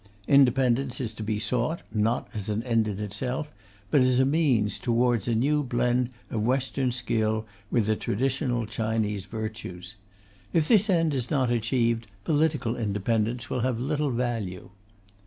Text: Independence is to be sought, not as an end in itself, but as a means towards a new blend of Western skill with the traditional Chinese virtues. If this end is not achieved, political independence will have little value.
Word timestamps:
Independence 0.27 0.99
is 0.99 1.13
to 1.13 1.21
be 1.21 1.37
sought, 1.37 1.83
not 1.93 2.27
as 2.33 2.49
an 2.49 2.63
end 2.63 2.87
in 2.87 2.97
itself, 2.97 3.51
but 3.91 4.01
as 4.01 4.19
a 4.19 4.25
means 4.25 4.79
towards 4.79 5.27
a 5.27 5.35
new 5.35 5.61
blend 5.61 6.09
of 6.31 6.41
Western 6.41 6.91
skill 6.91 7.45
with 7.69 7.85
the 7.85 7.95
traditional 7.95 8.65
Chinese 8.65 9.25
virtues. 9.27 9.97
If 10.53 10.67
this 10.67 10.89
end 10.89 11.13
is 11.13 11.29
not 11.29 11.51
achieved, 11.51 12.07
political 12.23 12.75
independence 12.75 13.47
will 13.51 13.59
have 13.59 13.79
little 13.79 14.09
value. 14.09 14.71